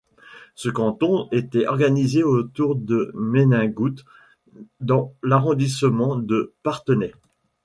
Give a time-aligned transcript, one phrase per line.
[0.55, 4.03] Ce canton était organisé autour de Ménigoute
[4.79, 7.13] dans l'arrondissement de Parthenay.